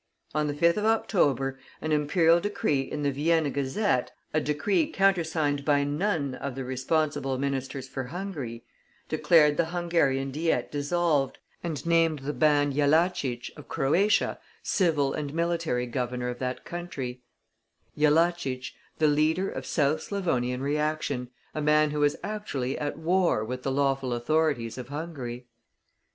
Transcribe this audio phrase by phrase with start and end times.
[0.33, 5.63] On the 5th of October an Imperial decree in the Vienna Gazette a decree countersigned
[5.63, 8.63] by none of the responsible ministers for Hungary
[9.09, 15.85] declared the Hungarian Diet dissolved, and named the Ban Jellachich, of Croatia, civil and military
[15.85, 17.21] governor of that country
[17.95, 23.61] Jellachich, the leader of South Slavonian reaction, a man who was actually at war with
[23.61, 25.45] the lawful authorities of Hungary.